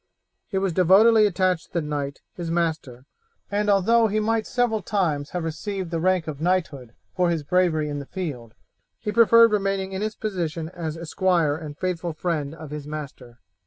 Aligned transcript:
He 0.47 0.57
was 0.57 0.73
devotedly 0.73 1.27
attached 1.27 1.67
to 1.67 1.73
the 1.73 1.81
knight, 1.83 2.21
his 2.35 2.49
master, 2.49 3.05
and 3.51 3.69
although 3.69 4.07
he 4.07 4.19
might 4.19 4.47
several 4.47 4.81
times 4.81 5.29
have 5.29 5.43
received 5.43 5.91
the 5.91 5.99
rank 5.99 6.25
of 6.27 6.41
knighthood 6.41 6.95
for 7.15 7.29
his 7.29 7.43
bravery 7.43 7.87
in 7.87 7.99
the 7.99 8.07
field, 8.07 8.55
he 8.99 9.11
preferred 9.11 9.51
remaining 9.51 9.91
in 9.91 10.01
his 10.01 10.15
position 10.15 10.69
as 10.69 10.97
esquire 10.97 11.55
and 11.55 11.77
faithful 11.77 12.13
friend 12.13 12.55
of 12.55 12.71
his 12.71 12.87
master. 12.87 13.37